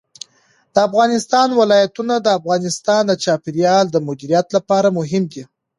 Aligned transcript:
د 0.73 0.75
افغانستان 0.87 1.47
ولايتونه 1.61 2.15
د 2.21 2.27
افغانستان 2.39 3.01
د 3.07 3.13
چاپیریال 3.23 3.85
د 3.91 3.97
مدیریت 4.07 4.47
لپاره 4.55 4.87
مهم 4.97 5.23
دي. 5.31 5.43